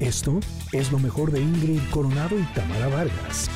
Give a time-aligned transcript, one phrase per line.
[0.00, 0.38] Esto
[0.72, 3.48] es lo mejor de Ingrid Coronado y Tamara Vargas.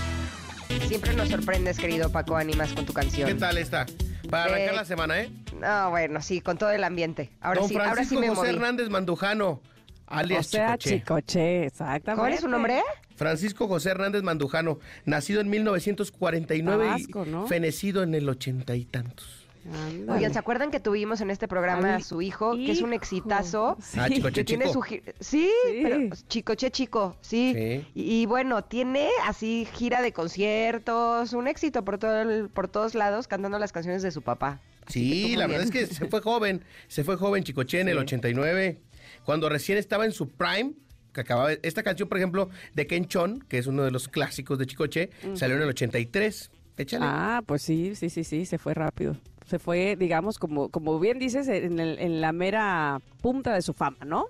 [0.88, 3.28] Siempre nos sorprendes, querido Paco Ánimas, con tu canción.
[3.28, 3.86] ¿Qué tal está?
[4.28, 5.30] Para arrancar Eh, la semana, ¿eh?
[5.60, 7.30] No, bueno, sí, con todo el ambiente.
[7.40, 8.50] Ahora Don sí, ahora sí Francisco me José moví.
[8.56, 9.60] Hernández Mandujano, O
[10.06, 10.98] alias sea, Chicoche.
[11.00, 12.20] Chicoche, exactamente.
[12.20, 12.82] ¿Cuál es su nombre?
[13.16, 17.46] Francisco José Hernández Mandujano, nacido en 1949 Tabasco, y ¿no?
[17.46, 19.41] fenecido en el ochenta y tantos.
[19.66, 20.10] Ándale.
[20.18, 23.76] Oigan, ¿se acuerdan que tuvimos en este programa a su hijo, que es un exitazo?
[23.82, 23.98] Sí.
[24.00, 24.84] Ah, Chicoche que tiene Chico.
[24.84, 25.80] su sí, Sí.
[25.82, 27.52] pero Chicoche Chico, sí.
[27.54, 27.86] Sí.
[27.94, 32.94] Y, y bueno, tiene así gira de conciertos, un éxito por todo el- por todos
[32.94, 34.60] lados cantando las canciones de su papá.
[34.88, 38.80] Sí, la verdad es que se fue joven, se fue joven Chicoche en el 89,
[39.24, 40.72] cuando recién estaba en su prime,
[41.12, 44.58] que acababa, esta canción, por ejemplo, de Ken Chon, que es uno de los clásicos
[44.58, 46.50] de Chicoche, salió en el 83.
[46.78, 47.04] Échale.
[47.06, 49.16] Ah, pues sí, sí, sí, sí, se fue rápido.
[49.46, 53.72] Se fue, digamos, como, como bien dices, en, el- en la mera punta de su
[53.72, 54.26] fama, ¿no?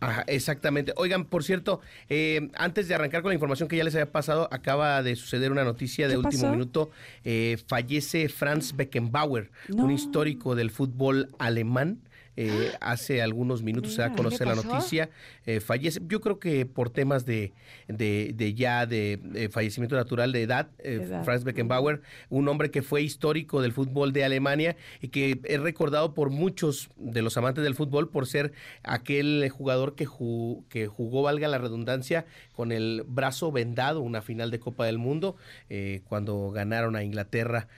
[0.00, 0.92] Ajá, exactamente.
[0.96, 4.48] Oigan, por cierto, eh, antes de arrancar con la información que ya les había pasado,
[4.50, 6.52] acaba de suceder una noticia de ¿Qué último pasó?
[6.52, 6.90] minuto.
[7.24, 9.84] Eh, fallece Franz Beckenbauer, No.
[9.84, 11.98] un histórico del fútbol alemán.
[12.36, 15.10] Eh, hace algunos minutos se da a conocer ¿qué la noticia.
[15.44, 17.52] Eh, fallece, yo creo que por temas de,
[17.88, 21.24] de, de ya de, eh, fallecimiento natural de edad, eh, Edad.
[21.24, 26.14] Franz Beckenbauer, un hombre que fue histórico del fútbol de Alemania y que es recordado
[26.14, 28.52] por muchos de los amantes del fútbol por ser
[28.82, 32.24] aquel jugador que, ju- que jugó, valga la redundancia,
[32.54, 35.36] con el brazo vendado una final de Copa del Mundo
[35.68, 37.68] eh, cuando ganaron a Inglaterra,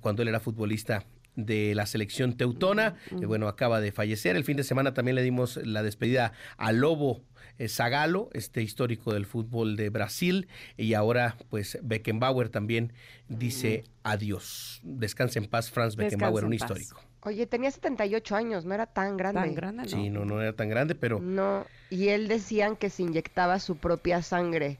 [0.00, 1.04] cuando él era futbolista
[1.36, 4.36] de la selección teutona, que bueno, acaba de fallecer.
[4.36, 7.22] El fin de semana también le dimos la despedida a Lobo
[7.58, 12.92] eh, Zagalo, este histórico del fútbol de Brasil, y ahora pues Beckenbauer también
[13.28, 14.80] dice adiós.
[14.82, 17.00] Descansa en paz, Franz Beckenbauer, un histórico.
[17.22, 19.40] Oye, tenía 78 años, no era tan grande.
[19.40, 19.88] Tan grande, ¿no?
[19.88, 23.76] Sí, no, no era tan grande, pero No, y él decían que se inyectaba su
[23.78, 24.78] propia sangre,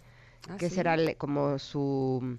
[0.49, 0.77] Ah, que sí.
[0.77, 2.39] será como su,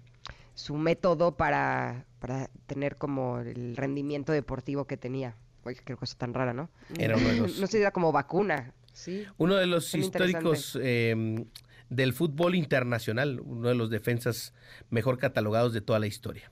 [0.58, 5.36] su método para, para tener como el rendimiento deportivo que tenía.
[5.64, 6.70] Oye, qué cosa tan rara, ¿no?
[6.98, 9.24] era uno de los, No sé, era como vacuna, sí.
[9.38, 11.46] uno de los históricos eh,
[11.90, 14.56] del fútbol internacional, uno de los defensas
[14.90, 16.52] mejor catalogados de toda la historia.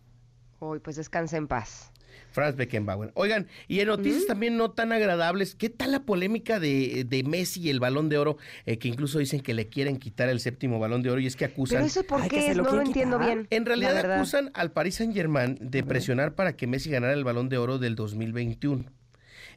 [0.59, 1.91] Hoy pues descansa en paz.
[2.31, 3.11] Franz Beckenbauer.
[3.13, 7.61] Oigan, y en noticias también no tan agradables, ¿qué tal la polémica de, de Messi
[7.61, 8.37] y el balón de oro?
[8.65, 11.35] Eh, que incluso dicen que le quieren quitar el séptimo balón de oro y es
[11.35, 11.77] que acusan...
[11.77, 13.35] Pero eso por Ay, qué lo no lo entiendo quitar.
[13.35, 13.47] bien.
[13.49, 17.49] En realidad acusan al Paris Saint Germain de presionar para que Messi ganara el balón
[17.49, 18.85] de oro del 2021.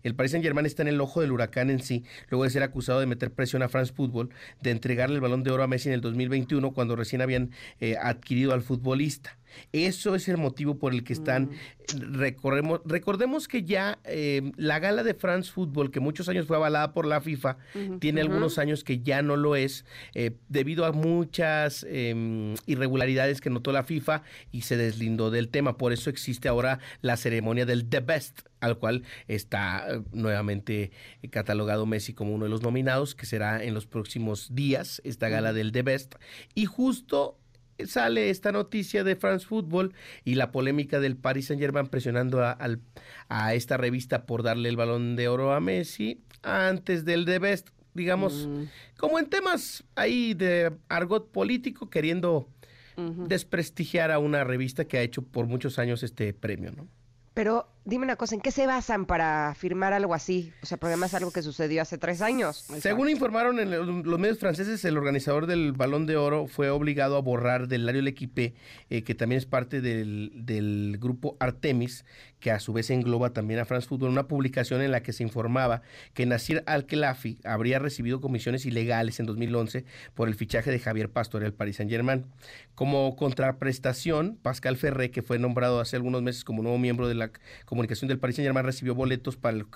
[0.03, 2.63] El Paris Saint Germain está en el ojo del huracán en sí, luego de ser
[2.63, 4.31] acusado de meter presión a France Football
[4.61, 7.97] de entregarle el balón de oro a Messi en el 2021 cuando recién habían eh,
[8.01, 9.37] adquirido al futbolista.
[9.73, 11.51] Eso es el motivo por el que están.
[11.95, 16.93] Recorremos, recordemos que ya eh, la gala de France Football, que muchos años fue avalada
[16.93, 17.57] por la FIFA,
[17.99, 23.51] tiene algunos años que ya no lo es, eh, debido a muchas eh, irregularidades que
[23.51, 24.23] notó la FIFA
[24.53, 25.77] y se deslindó del tema.
[25.77, 30.91] Por eso existe ahora la ceremonia del The Best, al cual está eh, nuevamente
[31.31, 35.53] catalogado Messi como uno de los nominados, que será en los próximos días, esta gala
[35.53, 36.15] del The Best.
[36.55, 37.39] Y justo
[37.87, 39.95] sale esta noticia de France Football
[40.25, 45.17] y la polémica del Paris Saint Germain presionando a, esta revista por darle el balón
[45.17, 48.49] de oro a Messi antes del The Best, digamos,
[48.97, 52.49] como en temas ahí de argot político, queriendo
[52.97, 56.89] desprestigiar a una revista que ha hecho por muchos años este premio, ¿no?
[57.35, 60.53] Pero dime una cosa, ¿en qué se basan para firmar algo así?
[60.63, 62.67] O sea, porque además es algo que sucedió hace tres años.
[62.81, 67.21] Según informaron en los medios franceses, el organizador del Balón de Oro fue obligado a
[67.23, 68.55] borrar del diario L'Equipe,
[68.91, 72.05] eh, que también es parte del, del grupo Artemis,
[72.41, 75.23] que a su vez engloba también a France Football, una publicación en la que se
[75.23, 75.83] informaba
[76.13, 79.85] que Nasir Al-Khelafi habría recibido comisiones ilegales en 2011
[80.15, 82.27] por el fichaje de Javier Pastore al Paris Saint-Germain.
[82.75, 87.33] Como contraprestación, Pascal Ferré, que fue nombrado hace algunos meses como nuevo miembro de la
[87.79, 89.69] comunicación del Paris Saint-Germain, recibió boletos para los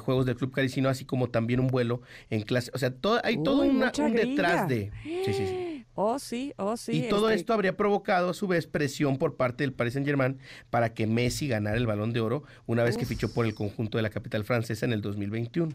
[0.00, 2.70] juegos del Club Carisino, así como también un vuelo en clase.
[2.74, 4.90] O sea, todo, hay todo una- un detrás de...
[5.02, 5.84] Sí, sí, sí.
[6.00, 6.92] Oh, sí, oh, sí.
[7.06, 10.38] y todo este, esto habría provocado a su vez presión por parte del Paris Saint-Germain
[10.70, 13.98] para que Messi ganara el Balón de Oro una vez que fichó por el conjunto
[13.98, 15.72] de la capital francesa en el 2021.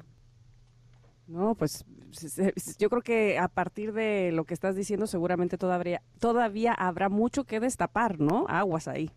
[1.27, 1.83] No, pues
[2.77, 7.43] yo creo que a partir de lo que estás diciendo seguramente todavía, todavía habrá mucho
[7.43, 8.45] que destapar, ¿no?
[8.47, 9.09] Aguas ahí.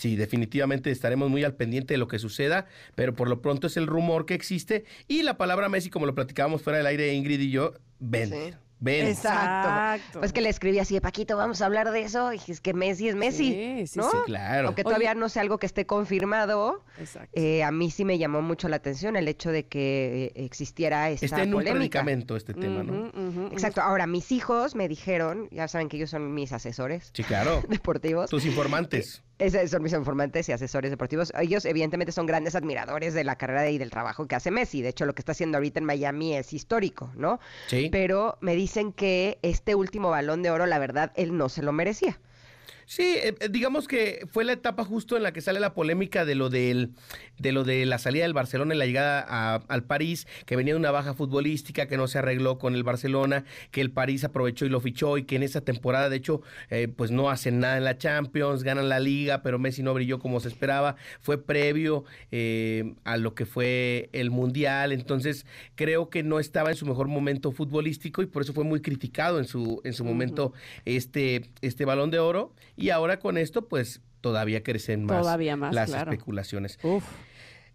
[0.00, 2.64] Sí, definitivamente estaremos muy al pendiente de lo que suceda,
[2.94, 6.14] pero por lo pronto es el rumor que existe y la palabra Messi, como lo
[6.14, 8.52] platicábamos fuera del aire Ingrid y yo, vende.
[8.52, 8.56] Sí.
[8.78, 9.06] ven.
[9.08, 10.20] Exacto.
[10.20, 12.32] Pues que le escribí así, Paquito, vamos a hablar de eso.
[12.32, 13.52] Y es que Messi es Messi.
[13.52, 14.10] Sí, sí, ¿no?
[14.10, 14.68] Sí, claro.
[14.68, 17.28] Aunque todavía no sea algo que esté confirmado, Exacto.
[17.34, 21.10] eh, a mí sí me llamó mucho la atención el hecho de que eh, existiera
[21.10, 21.74] esta Está en un polémica.
[21.78, 23.08] predicamento este tema, ¿no?
[23.10, 23.46] Ujú, ujú.
[23.52, 23.82] Exacto.
[23.82, 27.62] Ahora, mis hijos me dijeron, ya saben que ellos son mis asesores Sí, claro.
[27.68, 28.30] deportivos.
[28.30, 29.22] Tus informantes.
[29.40, 31.32] Esos son mis informantes y asesores deportivos.
[31.38, 34.82] Ellos, evidentemente, son grandes admiradores de la carrera y del trabajo que hace Messi.
[34.82, 37.40] De hecho, lo que está haciendo ahorita en Miami es histórico, ¿no?
[37.68, 37.88] Sí.
[37.90, 41.72] Pero me dicen que este último balón de oro, la verdad, él no se lo
[41.72, 42.20] merecía.
[42.92, 46.24] Sí, eh, eh, digamos que fue la etapa justo en la que sale la polémica
[46.24, 46.90] de lo del,
[47.38, 50.74] de lo de la salida del Barcelona y la llegada a- al París, que venía
[50.74, 54.66] de una baja futbolística, que no se arregló con el Barcelona, que el París aprovechó
[54.66, 57.76] y lo fichó y que en esa temporada, de hecho, eh, pues no hacen nada
[57.76, 60.96] en la Champions, ganan la Liga, pero Messi no brilló como se esperaba.
[61.20, 62.02] Fue previo
[62.32, 65.46] eh, a lo que fue el Mundial, entonces
[65.76, 69.38] creo que no estaba en su mejor momento futbolístico y por eso fue muy criticado
[69.38, 70.52] en su, en su momento
[70.84, 72.52] este, este balón de oro.
[72.80, 76.10] Y ahora con esto, pues todavía crecen más, Todavía más, las claro.
[76.10, 76.78] especulaciones.
[76.82, 77.04] Uf.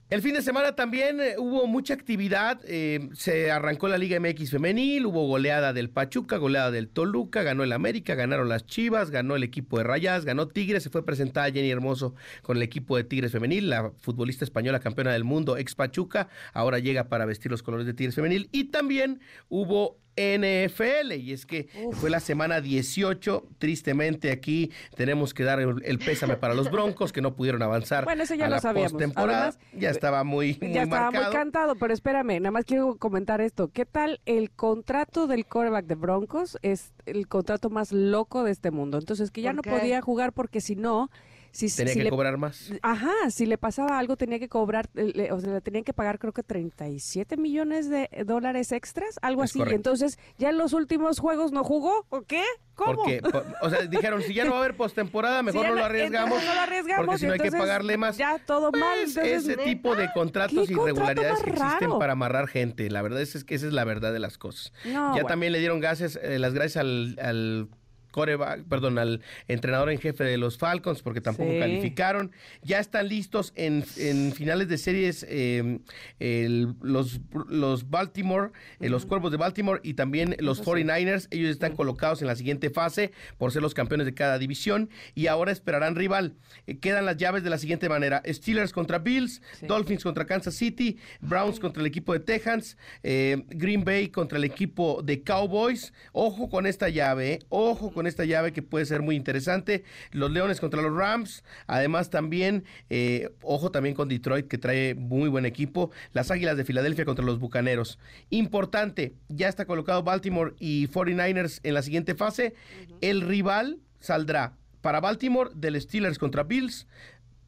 [0.08, 2.62] El fin de semana también eh, hubo mucha actividad.
[2.68, 7.64] eh, se arrancó la Liga MX femenil, hubo goleada del Pachuca, goleada del Toluca, ganó
[7.64, 11.52] el América, ganaron las Chivas, ganó el equipo de Rayas, ganó Tigres, se fue presentada
[11.52, 12.14] Jenny Hermoso
[12.44, 16.78] con el equipo de Tigres femenil, la futbolista española campeona del mundo, ex Pachuca, ahora
[16.78, 18.48] llega para vestir los colores de Tigres femenil.
[18.52, 23.46] Y también hubo NFL, y es que fue la semana 18.
[23.58, 28.06] Tristemente aquí tenemos que dar el, el pésame para los Broncos que no pudieron avanzar
[28.06, 28.94] Bueno, eso ya a lo la sabíamos.
[29.16, 31.26] Además, Ya estaba muy, muy Ya estaba marcado.
[31.26, 33.70] muy cantado, pero espérame, nada más quiero comentar esto.
[33.72, 36.58] ¿Qué tal el contrato del quarterback de Broncos?
[36.62, 38.98] Es el contrato más loco de este mundo.
[38.98, 39.70] Entonces, que ya ¿Por no qué?
[39.72, 41.10] podía jugar porque si no,
[41.56, 42.70] si, Tenía si que le cobrar más.
[42.82, 46.20] Ajá, si le pasaba algo tenía que cobrar, le- o sea, le tenían que pagar
[46.20, 49.60] creo que 37 millones de dólares extras, algo Es así.
[49.60, 49.74] correcto.
[49.74, 52.06] Y entonces, ¿ya en los últimos juegos no jugó?
[52.10, 52.44] ¿O qué?
[52.76, 52.96] ¿Cómo?
[52.96, 53.22] Porque,
[53.62, 56.44] o sea, dijeron, si ya no va a haber postemporada, mejor no lo arriesgamos.
[56.44, 58.18] no lo arriesgamos, Porque si no hay que pagarle más.
[58.18, 58.98] Ya todo mal.
[59.04, 62.00] Pues, entonces, ese tipo de contratos ¿qué y irregularidades que existen raro?
[62.00, 62.90] para amarrar gente.
[62.90, 64.74] La verdad es, que esa es la verdad de las cosas.
[64.84, 65.26] Ya bueno.
[65.28, 67.70] también le dieron gases, eh, las gracias al, al
[68.16, 71.60] coreback, perdón, al entrenador en jefe de los Falcons, porque tampoco Sí.
[71.60, 72.32] calificaron.
[72.64, 75.80] Ya están listos en, en finales de series eh,
[76.20, 77.20] el- los,
[77.50, 81.28] los Baltimore, eh, los Cuervos de Baltimore y también los 49ers.
[81.32, 85.28] Ellos están colocados en la siguiente fase por ser los campeones de cada división y
[85.28, 86.36] ahora esperarán rival.
[86.68, 89.68] Eh, quedan las llaves de la siguiente manera: Steelers contra Bills, Sí.
[89.68, 94.46] Dolphins contra Kansas City, Browns contra el equipo de Texans, eh, Green Bay contra el
[94.46, 95.92] equipo de Cowboys.
[96.14, 99.84] Ojo con esta llave, ojo con esta llave que puede ser muy interesante.
[100.12, 101.44] Los Leones contra los Rams.
[101.68, 105.92] Además también, eh, ojo también con Detroit que trae muy buen equipo.
[106.14, 108.00] Las Águilas de Filadelfia contra los Bucaneros.
[108.30, 112.54] Importante, ya está colocado Baltimore y 49ers en la siguiente fase.
[113.02, 116.88] El rival saldrá para Baltimore del Steelers contra Bills,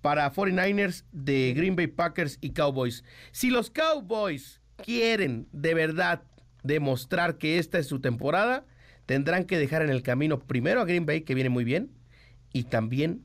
[0.02, 3.04] para 49ers de Green Bay Packers y Cowboys.
[3.32, 6.24] Si los Cowboys quieren de verdad
[6.64, 8.66] demostrar que esta es su temporada,
[9.08, 11.90] tendrán que dejar en el camino primero a Green Bay, que viene muy bien,
[12.54, 13.24] y también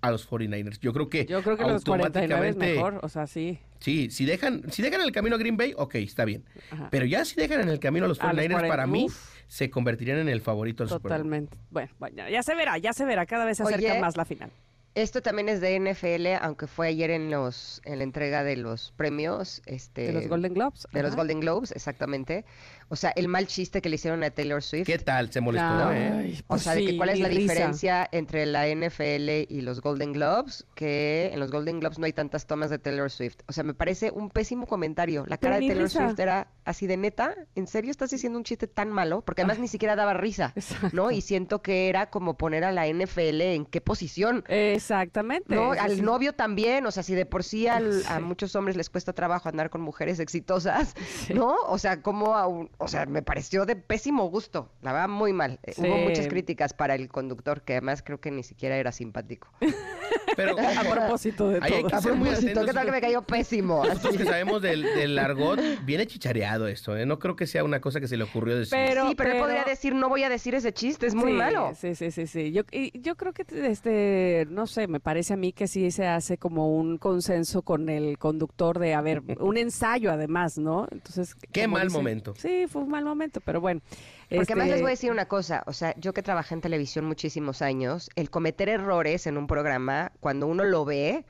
[0.00, 0.78] a los 49ers.
[0.78, 3.58] Yo creo que, Yo creo que los 49 es automáticamente- mejor, o sea, sí.
[3.80, 6.44] Sí, si dejan, si dejan en el camino a Green Bay, ok, está bien.
[6.70, 6.88] Ajá.
[6.90, 9.06] Pero ya si dejan en el camino a los A los 49ers, 40, para mí,
[9.06, 9.34] uf.
[9.48, 11.10] se convertirían en el favorito del Super Bowl.
[11.10, 11.58] Totalmente.
[11.70, 14.24] Bueno, bueno, ya se verá, ya se verá, cada vez se acerca Oye, más la
[14.24, 14.50] final.
[14.94, 18.92] Esto también es de NFL, aunque fue ayer en los en la entrega de los
[18.96, 20.88] premios, este, De los Golden Globes.
[20.92, 21.14] de los.
[21.14, 22.44] Golden Globes, exactamente.
[22.90, 24.86] O sea, el mal chiste que le hicieron a Taylor Swift.
[24.86, 25.30] ¿Qué tal?
[25.30, 26.38] Se molestó, ¿eh?
[26.46, 27.40] O pues sea, de que cuál es la risa.
[27.40, 32.12] diferencia entre la NFL y los Golden Globes, que en los Golden Globes no hay
[32.12, 33.36] tantas tomas de Taylor Swift.
[33.46, 35.24] O sea, me parece un pésimo comentario.
[35.26, 36.06] La Pero cara de Taylor risa.
[36.06, 39.22] Swift era así de neta, ¿en serio estás diciendo un chiste tan malo?
[39.22, 40.88] Porque además ni siquiera daba risa, Exacto.
[40.92, 41.10] ¿no?
[41.10, 44.44] Y siento que era como poner a la NFL en qué posición.
[44.48, 45.54] Exactamente.
[45.54, 46.02] No, al sí.
[46.02, 49.48] novio también, o sea, si de por sí al- a muchos hombres les cuesta trabajo
[49.48, 50.94] andar con mujeres exitosas,
[51.26, 51.34] Sí.
[51.34, 51.54] ¿no?
[51.66, 55.32] O sea, como a un- o sea, me pareció de pésimo gusto, la verdad muy
[55.32, 55.58] mal.
[55.64, 59.48] Eh, Hubo muchas críticas para el conductor que además creo que ni siquiera era simpático.
[60.36, 61.88] Pero A propósito de todo.
[61.88, 62.66] que A propósito, atentos.
[62.66, 63.82] ¿qué tal que me cayó pésimo?
[63.84, 64.18] Nosotros Así.
[64.18, 67.04] que sabemos del, del argot, viene chichareado esto, ¿eh?
[67.06, 68.70] No creo que sea una cosa que se le ocurrió decir.
[68.78, 71.36] Pero- sí, pero, él podría decir, no voy a decir ese chiste, es muy Sí,
[71.38, 71.72] malo.
[71.74, 72.52] Sí, sí, sí, sí.
[72.52, 76.06] Yo, y yo creo que, este, no sé, me parece a mí que sí se
[76.06, 80.86] hace como un consenso con el conductor de, a ver, un ensayo además, ¿no?
[80.92, 81.34] Entonces.
[81.52, 82.34] Qué mal dice- momento.
[82.36, 83.80] Sí, fue un mal momento, pero bueno.
[84.28, 86.60] Porque además este, les voy a decir una cosa, o sea, yo que trabajé en
[86.60, 91.24] televisión muchísimos años, el cometer errores en un programa, cuando uno lo ve,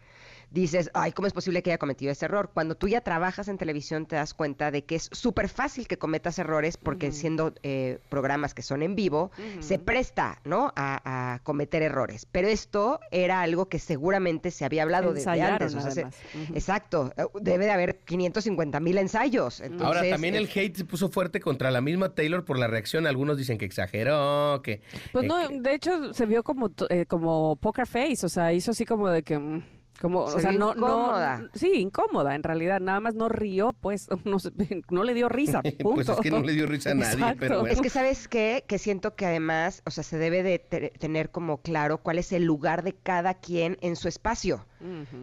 [0.50, 2.50] dices, ay, ¿cómo es posible que haya cometido ese error?
[2.52, 5.99] Cuando tú ya trabajas en televisión te das cuenta de que es súper fácil que
[5.99, 10.73] cometas errores porque siendo eh, programas que son en vivo, se presta, ¿no?
[10.76, 12.26] A, a, cometer errores.
[12.31, 15.75] Pero esto era algo que seguramente se había hablado desde antes.
[15.75, 16.07] O sea, se,
[16.55, 17.12] Exacto.
[17.17, 19.61] Eh, debe de haber 550 mil ensayos.
[19.61, 23.07] Entonces, Ahora, también el hate se puso fuerte contra la misma Taylor por la reacción.
[23.07, 24.81] Algunos dicen que exageró, que...
[25.12, 28.52] Pues eh, no, que- de hecho se vio como, eh, como poker face, o sea,
[28.52, 29.62] hizo así como de que...
[30.00, 31.38] Como, Se o sea, no, incómoda.
[31.38, 34.52] no, sí, incómoda en realidad, nada más no rió, pues, no, se-
[34.90, 35.95] no le dio risa, punto.
[35.95, 37.75] Pues es que no le dio risa a nadie, pero bueno.
[37.75, 41.31] Es que sabes qué, que siento que además, o sea, se debe de te- tener
[41.31, 44.67] como claro cuál es el lugar de cada quien en su espacio,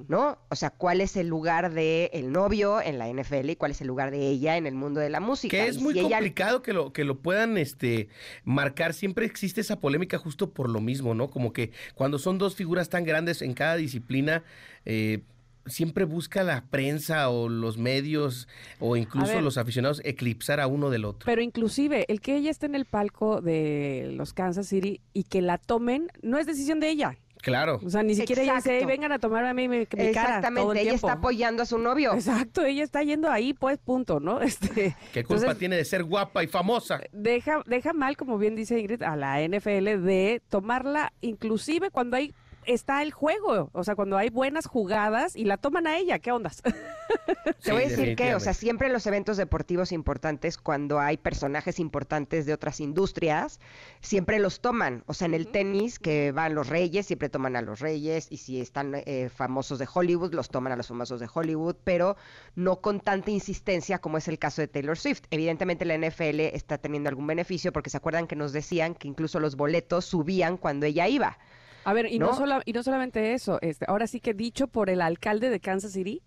[0.07, 0.38] ¿no?
[0.50, 3.81] O sea, cuál es el lugar de el novio en la NFL y cuál es
[3.81, 5.55] el lugar de ella en el mundo de la música.
[5.57, 8.09] Que es Y muy si ella- complicado que lo, que lo puedan este,
[8.43, 8.93] marcar.
[8.93, 11.29] Siempre existe esa polémica justo por lo mismo, ¿no?
[11.29, 14.43] Como que cuando son dos figuras tan grandes en cada disciplina,
[14.85, 15.21] eh,
[15.67, 18.47] siempre busca la prensa o los medios
[18.79, 19.41] o incluso ver.
[19.41, 21.25] los aficionados eclipsar a uno del otro.
[21.25, 25.41] Pero inclusive el que ella esté en el palco de los Kansas City y que
[25.41, 27.17] la tomen no es decisión de ella.
[27.45, 27.79] Claro.
[27.85, 28.91] O sea, ni siquiera ella dice, "Ey, Exacto.
[28.91, 31.07] vengan a tomarme a mí mi, mi cara todo Exactamente, el ella tiempo.
[31.07, 32.13] está apoyando a su novio.
[32.15, 34.41] Exacto, ella está yendo ahí, pues, punto, ¿no?
[34.55, 36.99] Este, ¿Qué culpa entonces, tiene de ser guapa y famosa?
[37.11, 42.33] deja, deja mal, como bien dice Ingrid, a la NFL de tomarla inclusive cuando hay
[42.67, 46.31] está el juego, o sea, cuando hay buenas jugadas y la toman a ella, ¿qué
[46.31, 46.62] ondas?
[47.63, 51.17] Te voy a decir que, o sea, siempre en los eventos deportivos importantes, cuando hay
[51.17, 53.60] personajes importantes de otras industrias,
[54.01, 55.03] siempre los toman.
[55.07, 58.38] O sea, en el tenis, que van los reyes, siempre toman a los reyes, y
[58.38, 62.17] si están eh, famosos de Hollywood, los toman a los famosos de Hollywood, pero
[62.55, 65.24] no con tanta insistencia como es el caso de Taylor Swift.
[65.31, 69.39] Evidentemente la NFL está teniendo algún beneficio, porque se acuerdan que nos decían que incluso
[69.39, 71.38] los boletos subían cuando ella iba.
[71.86, 72.36] A ver, y no, ¿No?
[72.36, 75.94] sola- y no solamente eso, este, ahora sí que dicho por el alcalde de Kansas
[75.94, 76.22] City,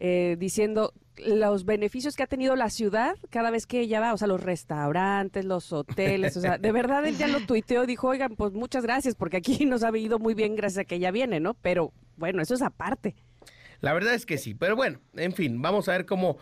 [0.00, 4.16] eh, diciendo los beneficios que ha tenido la ciudad cada vez que ella va, o
[4.16, 8.36] sea, los restaurantes, los hoteles, o sea, de verdad él ya lo tuiteó, dijo, oigan,
[8.36, 11.40] pues muchas gracias, porque aquí nos ha ido muy bien gracias a que ella viene,
[11.40, 11.54] ¿no?
[11.54, 13.16] Pero bueno, eso es aparte.
[13.80, 16.36] La verdad es que sí, pero bueno, en fin, vamos a ver cómo.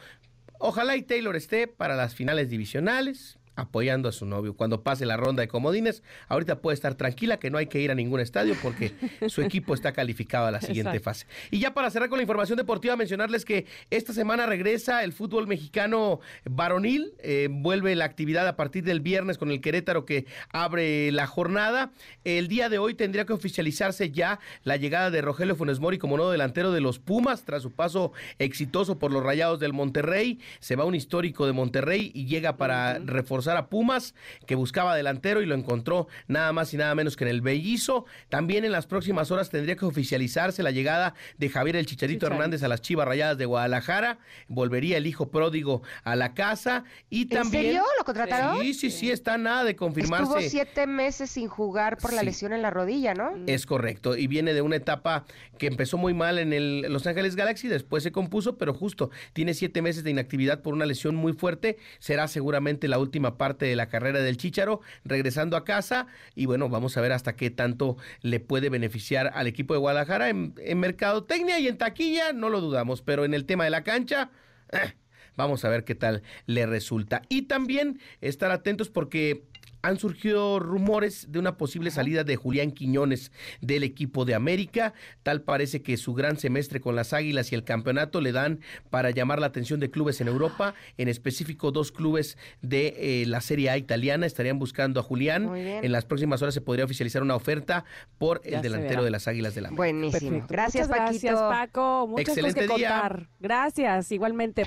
[0.58, 4.54] Ojalá y Taylor esté para las finales divisionales, apoyando a su novio.
[4.54, 7.90] Cuando pase la ronda de comodines, ahorita puede estar tranquila que no hay que ir
[7.90, 8.92] a ningún estadio porque
[9.28, 11.04] su equipo está calificado a la siguiente Exacto.
[11.04, 11.26] fase.
[11.50, 15.46] Y ya para cerrar con la información deportiva, mencionarles que esta semana regresa el fútbol
[15.46, 17.14] mexicano varonil.
[17.20, 21.90] eh, vuelve la actividad a partir del viernes con el Querétaro que abre la jornada.
[22.24, 26.16] El día de hoy tendría que oficializarse ya la llegada de Rogelio Funes Mori como
[26.16, 30.40] nuevo delantero de los Pumas tras su paso exitoso por los Rayados del Monterrey.
[30.60, 34.14] Se va un histórico de Monterrey y llega para reforzar a Pumas
[34.46, 38.06] que buscaba delantero y lo encontró nada más y nada menos que en el Bellizo.
[38.28, 42.26] También en las próximas horas tendría que oficializarse la llegada de Javier el Chicharito Chicharito.
[42.34, 44.18] Hernández a las Chivas Rayadas de Guadalajara.
[44.48, 47.82] Volvería el hijo pródigo a la casa y ¿En también serio?
[47.98, 48.60] ¿Lo contrataron?
[48.60, 50.24] Sí, sí, sí, está nada de confirmarse.
[50.24, 52.26] Estuvo siete meses sin jugar por la Sí.
[52.26, 53.32] lesión en la rodilla, ¿no?
[53.46, 55.24] Es correcto, y viene de una etapa
[55.58, 59.52] que empezó muy mal en el Los Ángeles Galaxy, después se compuso, pero justo tiene
[59.54, 61.76] siete meses de inactividad por una lesión muy fuerte.
[61.98, 66.68] Será seguramente la última parte de la carrera del Chícharo, regresando a casa, y bueno,
[66.68, 70.80] vamos a ver hasta qué tanto le puede beneficiar al equipo de Guadalajara en, en
[70.80, 74.30] mercadotecnia y en taquilla, no lo dudamos, pero en el tema de la cancha.
[75.36, 77.22] Vamos a ver qué tal le resulta.
[77.28, 79.44] Y también estar atentos porque
[79.86, 84.94] han surgido rumores de una posible salida de Julián Quiñones del equipo de América.
[85.22, 89.10] Tal parece que su gran semestre con las Águilas y el campeonato le dan para
[89.10, 90.74] llamar la atención de clubes en Europa.
[90.98, 95.44] En específico, dos clubes de eh, la Serie A italiana estarían buscando a Julián.
[95.46, 95.84] Muy bien.
[95.84, 97.84] En las próximas horas se podría oficializar una oferta
[98.18, 99.82] por Ya el delantero de las Águilas de la América.
[99.82, 100.30] Buenísimo.
[100.30, 100.46] Perfecto.
[100.52, 101.26] Gracias, Muchas Paquito.
[101.28, 102.06] Gracias, Paco.
[102.08, 102.90] Muchas Excelente cosas que día.
[102.90, 103.28] contar.
[103.40, 104.64] Gracias, igualmente.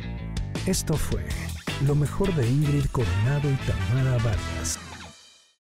[0.66, 1.26] Esto fue
[1.86, 4.80] lo mejor de Ingrid Coronado y Tamara Vargas.